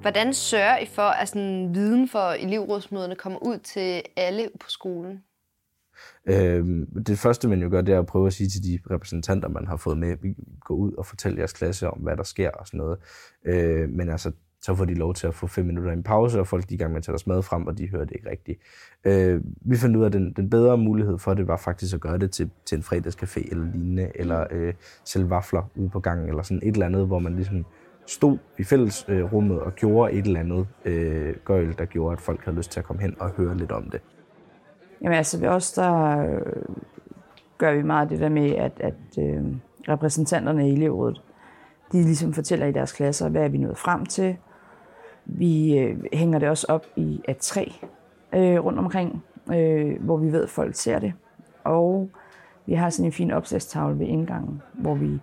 Hvordan 0.00 0.34
sørger 0.34 0.78
I 0.78 0.86
for, 0.86 1.02
at 1.02 1.28
sådan 1.28 1.74
viden 1.74 2.08
for 2.08 2.30
elevrådsmøderne 2.30 3.14
kommer 3.14 3.38
ud 3.42 3.58
til 3.58 4.02
alle 4.16 4.48
på 4.60 4.70
skolen? 4.70 5.22
Øh, 6.26 6.86
det 7.06 7.18
første, 7.18 7.48
man 7.48 7.62
jo 7.62 7.68
gør, 7.70 7.80
det 7.80 7.94
er 7.94 7.98
at 7.98 8.06
prøve 8.06 8.26
at 8.26 8.32
sige 8.32 8.48
til 8.48 8.64
de 8.64 8.78
repræsentanter, 8.94 9.48
man 9.48 9.66
har 9.66 9.76
fået 9.76 9.98
med, 9.98 10.16
vi 10.22 10.34
går 10.60 10.74
ud 10.74 10.92
og 10.92 11.06
fortæller 11.06 11.38
jeres 11.38 11.52
klasse 11.52 11.90
om, 11.90 11.98
hvad 11.98 12.16
der 12.16 12.22
sker 12.22 12.50
og 12.50 12.66
sådan 12.66 12.78
noget. 12.78 12.98
Øh, 13.44 13.88
men 13.88 14.08
altså, 14.08 14.32
så 14.62 14.74
får 14.74 14.84
de 14.84 14.94
lov 14.94 15.14
til 15.14 15.26
at 15.26 15.34
få 15.34 15.46
fem 15.46 15.66
minutter 15.66 15.90
i 15.90 15.94
en 15.94 16.02
pause, 16.02 16.40
og 16.40 16.46
folk 16.46 16.68
de 16.68 16.74
er 16.74 16.76
i 16.76 16.78
gang 16.78 16.92
med 16.92 16.98
at 16.98 17.04
tage 17.04 17.12
deres 17.12 17.26
mad 17.26 17.42
frem, 17.42 17.66
og 17.66 17.78
de 17.78 17.88
hører 17.88 18.04
det 18.04 18.12
ikke 18.14 18.30
rigtigt. 18.30 18.60
Øh, 19.04 19.40
vi 19.60 19.76
fandt 19.76 19.96
ud 19.96 20.02
af, 20.02 20.06
at 20.06 20.12
den, 20.12 20.32
den 20.32 20.50
bedre 20.50 20.78
mulighed 20.78 21.18
for 21.18 21.34
det 21.34 21.48
var 21.48 21.56
faktisk 21.56 21.94
at 21.94 22.00
gøre 22.00 22.18
det 22.18 22.30
til, 22.30 22.50
til 22.66 22.76
en 22.76 22.82
fredagscafé 22.82 23.50
eller 23.50 23.64
lignende, 23.72 24.10
eller 24.14 24.46
øh, 24.50 24.74
sælge 25.04 25.30
vafler 25.30 25.70
ude 25.74 25.88
på 25.88 26.00
gangen, 26.00 26.28
eller 26.28 26.42
sådan 26.42 26.60
et 26.62 26.72
eller 26.72 26.86
andet, 26.86 27.06
hvor 27.06 27.18
man 27.18 27.34
ligesom 27.34 27.64
stod 28.06 28.38
i 28.58 28.64
fællesrummet 28.64 29.56
øh, 29.56 29.66
og 29.66 29.74
gjorde 29.74 30.12
et 30.12 30.26
eller 30.26 30.40
andet 30.40 30.66
øh, 30.84 31.34
gøjl, 31.44 31.74
der 31.78 31.84
gjorde, 31.84 32.12
at 32.12 32.20
folk 32.20 32.44
havde 32.44 32.56
lyst 32.56 32.70
til 32.70 32.80
at 32.80 32.86
komme 32.86 33.02
hen 33.02 33.16
og 33.18 33.30
høre 33.30 33.56
lidt 33.56 33.72
om 33.72 33.90
det. 33.90 34.00
Jamen 35.02 35.16
altså 35.16 35.40
ved 35.40 35.48
os, 35.48 35.72
der 35.72 36.18
øh, 36.18 36.62
gør 37.58 37.74
vi 37.74 37.82
meget 37.82 38.10
det 38.10 38.20
der 38.20 38.28
med, 38.28 38.50
at, 38.50 38.72
at 38.80 39.18
øh, 39.18 39.44
repræsentanterne 39.88 40.68
i 40.68 40.72
elevrådet, 40.72 41.22
de 41.92 42.02
ligesom 42.02 42.32
fortæller 42.32 42.66
i 42.66 42.72
deres 42.72 42.92
klasser, 42.92 43.28
hvad 43.28 43.44
er 43.44 43.48
vi 43.48 43.58
nået 43.58 43.78
frem 43.78 44.06
til. 44.06 44.36
Vi 45.24 45.78
øh, 45.78 46.04
hænger 46.12 46.38
det 46.38 46.48
også 46.48 46.66
op 46.68 46.86
i 46.96 47.20
et 47.28 47.36
træ 47.36 47.64
øh, 48.34 48.64
rundt 48.64 48.78
omkring, 48.78 49.24
øh, 49.52 50.04
hvor 50.04 50.16
vi 50.16 50.32
ved, 50.32 50.42
at 50.42 50.50
folk 50.50 50.74
ser 50.74 50.98
det. 50.98 51.12
Og 51.64 52.10
vi 52.66 52.74
har 52.74 52.90
sådan 52.90 53.06
en 53.06 53.12
fin 53.12 53.30
opslagstavle 53.30 53.98
ved 53.98 54.06
indgangen, 54.06 54.62
hvor 54.72 54.94
vi 54.94 55.20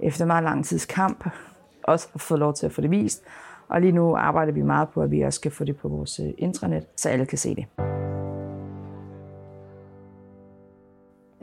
efter 0.00 0.24
meget 0.24 0.44
lang 0.44 0.64
tids 0.64 0.86
kamp 0.86 1.28
også 1.84 2.08
har 2.12 2.18
fået 2.18 2.40
lov 2.40 2.54
til 2.54 2.66
at 2.66 2.72
få 2.72 2.80
det 2.80 2.90
vist. 2.90 3.22
Og 3.68 3.80
lige 3.80 3.92
nu 3.92 4.16
arbejder 4.16 4.52
vi 4.52 4.62
meget 4.62 4.88
på, 4.88 5.02
at 5.02 5.10
vi 5.10 5.22
også 5.22 5.36
skal 5.36 5.50
få 5.50 5.64
det 5.64 5.76
på 5.76 5.88
vores 5.88 6.20
øh, 6.20 6.30
intranet, 6.38 6.86
så 6.96 7.08
alle 7.08 7.26
kan 7.26 7.38
se 7.38 7.54
det. 7.54 7.93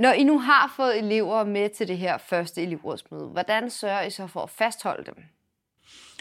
Når 0.02 0.12
I 0.12 0.24
nu 0.24 0.40
har 0.40 0.74
fået 0.76 1.00
elever 1.00 1.44
med 1.44 1.70
til 1.70 1.88
det 1.88 1.98
her 1.98 2.18
første 2.18 2.62
elevrådsmøde, 2.62 3.26
hvordan 3.26 3.70
sørger 3.70 4.02
I 4.02 4.10
så 4.10 4.28
for 4.28 4.40
at 4.40 4.50
fastholde 4.50 5.06
dem? 5.06 5.16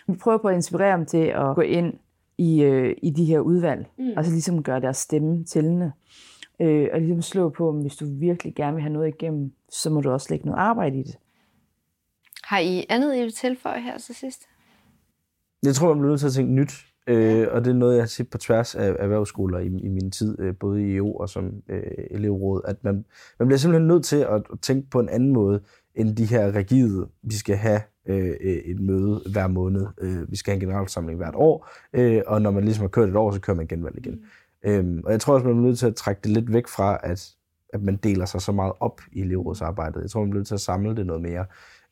Vi 0.06 0.16
prøver 0.16 0.38
på 0.38 0.48
at 0.48 0.54
inspirere 0.54 0.96
dem 0.96 1.06
til 1.06 1.24
at 1.24 1.54
gå 1.54 1.60
ind 1.60 1.94
i, 2.38 2.62
øh, 2.62 2.96
i 3.02 3.10
de 3.10 3.24
her 3.24 3.40
udvalg, 3.40 3.86
mm. 3.98 4.12
og 4.16 4.24
så 4.24 4.30
ligesom 4.30 4.62
gøre 4.62 4.80
deres 4.80 4.96
stemme 4.96 5.44
tællende. 5.44 5.92
Øh, 6.60 6.88
og 6.92 7.00
ligesom 7.00 7.22
slå 7.22 7.48
på, 7.48 7.68
at 7.68 7.80
hvis 7.80 7.96
du 7.96 8.06
virkelig 8.18 8.54
gerne 8.54 8.74
vil 8.74 8.82
have 8.82 8.92
noget 8.92 9.08
igennem, 9.08 9.52
så 9.70 9.90
må 9.90 10.00
du 10.00 10.10
også 10.10 10.26
lægge 10.30 10.46
noget 10.46 10.58
arbejde 10.58 10.98
i 10.98 11.02
det. 11.02 11.16
Har 12.44 12.58
I 12.58 12.86
andet, 12.88 13.16
I 13.16 13.20
vil 13.20 13.32
tilføje 13.32 13.80
her 13.80 13.98
til 13.98 14.14
sidst? 14.14 14.48
Jeg 15.62 15.74
tror, 15.74 15.88
man 15.88 15.98
bliver 15.98 16.10
nødt 16.10 16.20
til 16.20 16.26
at 16.26 16.32
tænke 16.32 16.52
nyt. 16.52 16.72
Øh, 17.06 17.46
og 17.50 17.64
det 17.64 17.70
er 17.70 17.74
noget, 17.74 17.94
jeg 17.94 18.02
har 18.02 18.08
set 18.08 18.30
på 18.30 18.38
tværs 18.38 18.74
af 18.74 18.96
erhvervsskoler 18.98 19.58
i, 19.58 19.66
i 19.66 19.88
min 19.88 20.10
tid, 20.10 20.40
øh, 20.40 20.54
både 20.60 20.82
i 20.82 20.96
EU 20.96 21.20
og 21.20 21.28
som 21.28 21.52
øh, 21.68 21.82
elevråd, 22.10 22.60
at 22.64 22.84
man, 22.84 23.04
man 23.38 23.48
bliver 23.48 23.58
simpelthen 23.58 23.88
nødt 23.88 24.04
til 24.04 24.16
at 24.16 24.42
tænke 24.62 24.90
på 24.90 25.00
en 25.00 25.08
anden 25.08 25.32
måde, 25.32 25.60
end 25.94 26.16
de 26.16 26.24
her 26.24 26.54
rigide, 26.54 27.08
vi 27.22 27.34
skal 27.34 27.56
have 27.56 27.80
øh, 28.06 28.30
et 28.64 28.80
møde 28.80 29.20
hver 29.32 29.48
måned, 29.48 29.86
øh, 30.00 30.30
vi 30.30 30.36
skal 30.36 30.50
have 30.50 30.56
en 30.56 30.60
generalforsamling 30.60 31.16
hvert 31.16 31.34
år, 31.34 31.68
øh, 31.92 32.22
og 32.26 32.42
når 32.42 32.50
man 32.50 32.64
ligesom 32.64 32.82
har 32.82 32.88
kørt 32.88 33.08
et 33.08 33.16
år, 33.16 33.32
så 33.32 33.40
kører 33.40 33.56
man 33.56 33.66
genvalg 33.66 33.98
igen. 33.98 34.14
Mm. 34.64 34.70
Øhm, 34.70 35.02
og 35.04 35.12
jeg 35.12 35.20
tror 35.20 35.34
også, 35.34 35.46
man 35.46 35.56
er 35.56 35.60
nødt 35.60 35.78
til 35.78 35.86
at 35.86 35.94
trække 35.94 36.20
det 36.24 36.30
lidt 36.30 36.52
væk 36.52 36.68
fra, 36.68 36.98
at 37.02 37.34
at 37.72 37.82
man 37.82 37.96
deler 37.96 38.24
sig 38.24 38.42
så 38.42 38.52
meget 38.52 38.72
op 38.80 39.00
i 39.12 39.20
elevrådsarbejdet. 39.20 40.02
Jeg 40.02 40.10
tror, 40.10 40.20
man 40.20 40.30
bliver 40.30 40.40
nødt 40.40 40.48
til 40.48 40.54
at 40.54 40.60
samle 40.60 40.96
det 40.96 41.06
noget 41.06 41.22
mere. 41.22 41.44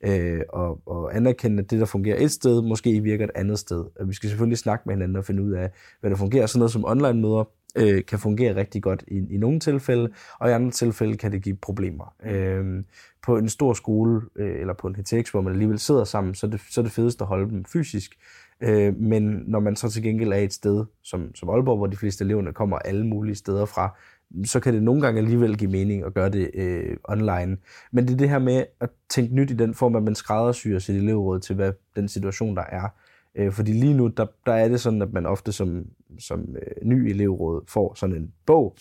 Øh, 0.05 0.41
og, 0.49 0.81
og 0.87 1.17
anerkende, 1.17 1.63
at 1.63 1.71
det, 1.71 1.81
der 1.81 1.87
fungerer 1.87 2.17
et 2.25 2.31
sted, 2.31 2.63
måske 2.63 3.01
virker 3.01 3.25
et 3.25 3.31
andet 3.35 3.59
sted. 3.59 3.85
Vi 4.07 4.15
skal 4.15 4.29
selvfølgelig 4.29 4.59
snakke 4.59 4.83
med 4.87 4.95
hinanden 4.95 5.17
og 5.17 5.25
finde 5.25 5.43
ud 5.43 5.53
af, 5.53 5.71
hvad 6.01 6.11
der 6.11 6.17
fungerer. 6.17 6.47
Sådan 6.47 6.59
noget 6.59 6.73
som 6.73 6.85
online-møder 6.85 7.45
øh, 7.77 8.05
kan 8.05 8.19
fungere 8.19 8.57
rigtig 8.57 8.83
godt 8.83 9.05
i, 9.09 9.35
i 9.35 9.37
nogle 9.37 9.61
tilfælde, 9.61 10.11
og 10.39 10.49
i 10.51 10.53
andre 10.53 10.71
tilfælde 10.71 11.17
kan 11.17 11.33
det 11.33 11.43
give 11.43 11.57
problemer. 11.57 12.15
Øh, 12.25 12.85
på 13.23 13.37
en 13.37 13.49
stor 13.49 13.73
skole, 13.73 14.21
øh, 14.37 14.61
eller 14.61 14.75
på 14.75 14.87
en 14.87 14.95
HTX, 14.95 15.31
hvor 15.31 15.41
man 15.41 15.53
alligevel 15.53 15.79
sidder 15.79 16.05
sammen, 16.05 16.35
så 16.35 16.47
er 16.47 16.51
det, 16.51 16.61
så 16.71 16.81
er 16.81 16.83
det 16.83 16.93
fedest 16.93 17.21
at 17.21 17.27
holde 17.27 17.51
dem 17.51 17.65
fysisk. 17.65 18.19
Øh, 18.61 18.97
men 18.97 19.43
når 19.47 19.61
man 19.61 19.77
så 19.77 19.91
til 19.91 20.03
gengæld 20.03 20.33
er 20.33 20.37
et 20.37 20.53
sted 20.53 20.85
som, 21.03 21.35
som 21.35 21.49
Aalborg, 21.49 21.77
hvor 21.77 21.87
de 21.87 21.97
fleste 21.97 22.25
eleverne 22.25 22.53
kommer 22.53 22.79
alle 22.79 23.07
mulige 23.07 23.35
steder 23.35 23.65
fra, 23.65 23.97
så 24.45 24.61
kan 24.61 24.75
det 24.75 24.83
nogle 24.83 25.03
gange 25.03 25.19
alligevel 25.19 25.59
give 25.59 25.71
mening 25.71 26.05
at 26.05 26.15
gøre 26.15 26.31
det 26.31 26.51
øh, 26.55 26.97
online. 27.05 27.57
Men 27.93 28.07
det 28.07 28.13
er 28.13 28.17
det 28.17 28.29
her 28.29 28.39
med 28.39 28.65
at 28.81 28.91
tænke 29.09 29.35
nyt 29.35 29.51
i 29.51 29.55
den 29.55 29.75
form, 29.75 29.97
at 29.97 30.03
man 30.03 30.15
skræddersyrer 30.15 30.79
sit 30.79 30.97
elevråd 30.97 31.41
til 31.41 31.55
hvad 31.55 31.73
den 31.97 32.09
situation, 32.09 32.57
der 32.57 32.65
er. 32.69 32.89
Øh, 33.35 33.53
fordi 33.53 33.73
lige 33.73 33.95
nu, 33.95 34.07
der, 34.07 34.27
der 34.47 34.53
er 34.53 34.69
det 34.69 34.81
sådan, 34.81 35.03
at 35.03 35.13
man 35.13 35.27
ofte 35.27 35.53
som, 35.53 35.87
som 36.19 36.57
øh, 36.57 36.89
ny 36.89 36.95
elevråd 36.95 37.63
får 37.67 37.95
sådan 37.95 38.17
en 38.17 38.33
bog, 38.47 38.77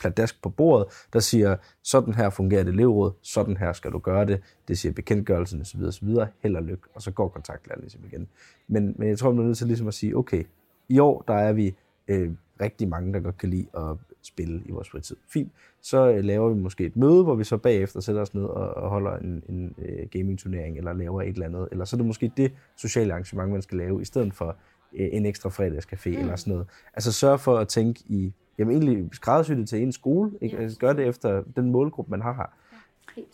pladask 0.00 0.42
på 0.42 0.48
bordet, 0.48 0.86
der 1.12 1.20
siger, 1.20 1.56
sådan 1.82 2.14
her 2.14 2.30
fungerer 2.30 2.64
det 2.64 2.72
elevråd, 2.72 3.12
sådan 3.22 3.56
her 3.56 3.72
skal 3.72 3.92
du 3.92 3.98
gøre 3.98 4.26
det, 4.26 4.40
det 4.68 4.78
siger 4.78 4.92
bekendtgørelsen 4.92 5.60
osv. 5.60 5.82
osv. 5.82 6.08
Held 6.40 6.56
og 6.56 6.62
lykke, 6.62 6.82
og 6.94 7.02
så 7.02 7.10
går 7.10 7.28
kontaktlæreren 7.28 7.80
ligesom 7.80 8.00
igen. 8.12 8.28
Men, 8.68 8.94
men 8.98 9.08
jeg 9.08 9.18
tror, 9.18 9.32
man 9.32 9.40
er 9.40 9.46
nødt 9.46 9.58
til 9.58 9.66
ligesom 9.66 9.88
at 9.88 9.94
sige, 9.94 10.16
okay, 10.16 10.44
i 10.88 10.98
år, 10.98 11.24
der 11.28 11.34
er 11.34 11.52
vi 11.52 11.74
øh, 12.08 12.30
rigtig 12.60 12.88
mange, 12.88 13.12
der 13.12 13.20
godt 13.20 13.38
kan 13.38 13.50
lide 13.50 13.66
at 13.76 13.96
spille 14.22 14.62
i 14.66 14.70
vores 14.70 14.90
fritid. 14.90 15.16
Fint. 15.28 15.52
Så 15.82 16.10
øh, 16.10 16.24
laver 16.24 16.48
vi 16.48 16.60
måske 16.60 16.84
et 16.84 16.96
møde, 16.96 17.22
hvor 17.22 17.34
vi 17.34 17.44
så 17.44 17.56
bagefter 17.56 18.00
sætter 18.00 18.22
os 18.22 18.34
ned 18.34 18.44
og, 18.44 18.74
og 18.74 18.90
holder 18.90 19.16
en, 19.16 19.42
en 19.48 19.74
øh, 19.78 20.08
gaming-turnering, 20.10 20.78
eller 20.78 20.92
laver 20.92 21.22
et 21.22 21.28
eller 21.28 21.46
andet. 21.46 21.68
Eller 21.72 21.84
så 21.84 21.96
er 21.96 21.98
det 21.98 22.06
måske 22.06 22.32
det 22.36 22.52
sociale 22.76 23.12
arrangement, 23.12 23.52
man 23.52 23.62
skal 23.62 23.78
lave, 23.78 24.02
i 24.02 24.04
stedet 24.04 24.34
for 24.34 24.56
en 24.92 25.26
ekstra 25.26 25.48
fredagscafé 25.48 26.08
mm. 26.08 26.16
eller 26.16 26.36
sådan 26.36 26.52
noget. 26.52 26.66
Altså 26.94 27.12
sørg 27.12 27.40
for 27.40 27.56
at 27.56 27.68
tænke 27.68 28.00
i, 28.08 28.32
jamen 28.58 28.72
egentlig 28.72 29.08
skræddersy 29.12 29.52
det 29.52 29.68
til 29.68 29.82
en 29.82 29.92
skole, 29.92 30.30
ikke? 30.40 30.58
Altså, 30.58 30.78
gør 30.78 30.92
det 30.92 31.06
efter 31.06 31.42
den 31.56 31.70
målgruppe, 31.70 32.10
man 32.10 32.22
har 32.22 32.32
her. 32.32 32.46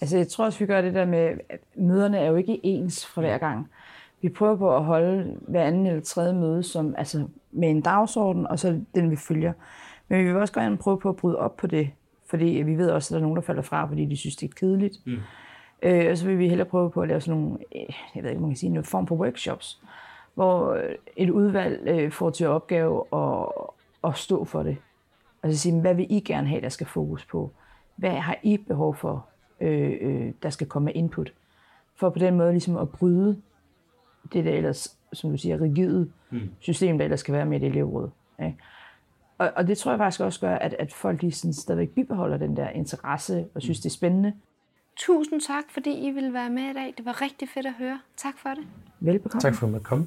Altså 0.00 0.16
jeg 0.16 0.28
tror 0.28 0.44
også, 0.44 0.58
vi 0.58 0.66
gør 0.66 0.80
det 0.80 0.94
der 0.94 1.06
med, 1.06 1.38
at 1.48 1.60
møderne 1.76 2.18
er 2.18 2.26
jo 2.30 2.36
ikke 2.36 2.60
ens 2.62 3.06
fra 3.06 3.20
hver 3.20 3.38
gang. 3.38 3.68
Vi 4.22 4.28
prøver 4.28 4.56
på 4.56 4.76
at 4.76 4.84
holde 4.84 5.36
hver 5.48 5.64
anden 5.64 5.86
eller 5.86 6.00
tredje 6.00 6.34
møde 6.34 6.62
som, 6.62 6.94
altså 6.98 7.26
med 7.50 7.70
en 7.70 7.80
dagsorden, 7.80 8.46
og 8.46 8.58
så 8.58 8.80
den 8.94 9.10
vi 9.10 9.16
følger. 9.16 9.52
Men 10.08 10.18
vi 10.18 10.24
vil 10.24 10.36
også 10.36 10.54
gerne 10.54 10.76
prøve 10.76 10.98
på 10.98 11.08
at 11.08 11.16
bryde 11.16 11.38
op 11.38 11.56
på 11.56 11.66
det, 11.66 11.90
fordi 12.26 12.44
vi 12.44 12.78
ved 12.78 12.90
også, 12.90 13.08
at 13.08 13.10
der 13.10 13.18
er 13.18 13.22
nogen, 13.22 13.36
der 13.36 13.42
falder 13.42 13.62
fra, 13.62 13.86
fordi 13.86 14.04
de 14.04 14.16
synes, 14.16 14.36
det 14.36 14.50
er 14.50 14.54
kedeligt. 14.56 14.94
Mm. 15.06 15.18
Øh, 15.82 16.10
og 16.10 16.18
så 16.18 16.26
vil 16.26 16.38
vi 16.38 16.48
hellere 16.48 16.68
prøve 16.68 16.90
på 16.90 17.02
at 17.02 17.08
lave 17.08 17.20
sådan 17.20 17.40
nogle, 17.40 17.58
øh, 17.76 17.94
jeg 18.14 18.22
ved 18.22 18.30
ikke, 18.30 18.42
man 18.42 18.50
kan 18.50 18.56
sige, 18.56 18.76
en 18.76 18.84
form 18.84 19.06
for 19.06 19.14
workshops, 19.14 19.82
hvor 20.34 20.80
et 21.16 21.30
udvalg 21.30 21.88
øh, 21.88 22.10
får 22.12 22.30
til 22.30 22.46
opgave 22.46 23.04
at, 23.12 23.48
at 24.04 24.16
stå 24.16 24.44
for 24.44 24.62
det. 24.62 24.76
Altså 25.42 25.60
sige, 25.60 25.80
hvad 25.80 25.94
vil 25.94 26.06
I 26.10 26.20
gerne 26.20 26.48
have, 26.48 26.60
der 26.60 26.68
skal 26.68 26.86
fokus 26.86 27.24
på? 27.24 27.50
Hvad 27.96 28.10
har 28.10 28.36
I 28.42 28.56
behov 28.56 28.94
for, 28.94 29.26
øh, 29.60 29.92
øh, 30.00 30.32
der 30.42 30.50
skal 30.50 30.66
komme 30.66 30.92
input? 30.92 31.32
For 31.96 32.10
på 32.10 32.18
den 32.18 32.36
måde 32.36 32.52
ligesom 32.52 32.76
at 32.76 32.90
bryde 32.90 33.42
det 34.32 34.44
der 34.44 34.52
ellers, 34.52 34.98
som 35.12 35.30
du 35.30 35.36
siger, 35.36 35.60
rigide 35.60 36.10
mm. 36.30 36.50
system, 36.60 36.98
der 36.98 37.04
ellers 37.04 37.20
skal 37.20 37.34
være 37.34 37.46
med 37.46 37.60
et 37.60 37.66
elevråd. 37.66 38.10
Ikke? 38.38 38.56
Og, 39.38 39.52
og 39.56 39.66
det 39.66 39.78
tror 39.78 39.90
jeg 39.90 39.98
faktisk 39.98 40.20
også 40.20 40.40
gør, 40.40 40.54
at, 40.54 40.74
at 40.78 40.92
folk 40.92 41.22
lige 41.22 41.32
sådan 41.32 41.52
stadigvæk 41.52 41.90
bibeholder 41.90 42.36
den 42.36 42.56
der 42.56 42.68
interesse 42.68 43.46
og 43.54 43.62
synes, 43.62 43.80
det 43.80 43.86
er 43.86 43.90
spændende. 43.90 44.32
Tusind 44.96 45.40
tak, 45.40 45.64
fordi 45.70 45.90
I 45.90 46.10
ville 46.10 46.32
være 46.32 46.50
med 46.50 46.62
i 46.62 46.72
dag. 46.72 46.94
Det 46.96 47.04
var 47.04 47.22
rigtig 47.22 47.48
fedt 47.48 47.66
at 47.66 47.74
høre. 47.78 48.00
Tak 48.16 48.38
for 48.38 48.48
det. 48.48 48.64
Velbekomme. 49.00 49.40
Tak 49.40 49.54
for 49.54 49.76
at 49.76 49.82
komme. 49.82 50.06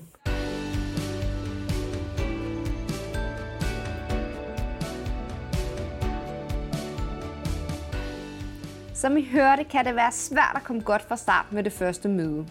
Som 9.06 9.18
I 9.18 9.26
hørte, 9.26 9.64
kan 9.64 9.86
det 9.86 9.96
være 9.96 10.12
svært 10.12 10.52
at 10.56 10.64
komme 10.64 10.82
godt 10.82 11.02
fra 11.02 11.18
start 11.18 11.46
med 11.52 11.64
det 11.64 11.74
første 11.74 12.10
møde. 12.10 12.46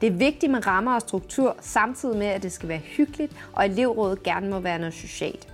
Det 0.00 0.06
er 0.06 0.10
vigtigt 0.10 0.52
med 0.52 0.66
rammer 0.66 0.94
og 0.94 1.00
struktur, 1.00 1.56
samtidig 1.60 2.18
med, 2.18 2.26
at 2.26 2.42
det 2.42 2.52
skal 2.52 2.68
være 2.68 2.78
hyggeligt, 2.78 3.32
og 3.52 3.64
elevrådet 3.64 4.22
gerne 4.22 4.50
må 4.50 4.60
være 4.60 4.78
noget 4.78 4.94
socialt. 4.94 5.48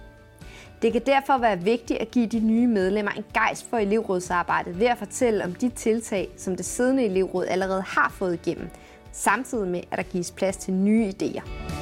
Det 0.83 0.93
kan 0.93 1.03
derfor 1.07 1.39
være 1.39 1.61
vigtigt 1.61 2.01
at 2.01 2.11
give 2.11 2.27
de 2.27 2.41
nye 2.41 2.67
medlemmer 2.67 3.13
en 3.13 3.25
gejst 3.35 3.71
for 3.71 3.79
elevrådsarbejdet 3.79 4.81
ved 4.81 4.87
at 4.87 4.99
fortælle 4.99 5.45
om 5.45 5.55
de 5.55 5.69
tiltag, 5.69 6.29
som 6.37 6.57
det 6.57 6.65
siddende 6.65 7.05
elevråd 7.05 7.47
allerede 7.47 7.83
har 7.83 8.15
fået 8.19 8.35
igennem, 8.35 8.69
samtidig 9.13 9.69
med, 9.69 9.81
at 9.91 9.99
der 9.99 10.05
gives 10.05 10.31
plads 10.31 10.57
til 10.57 10.75
nye 10.75 11.13
idéer. 11.21 11.82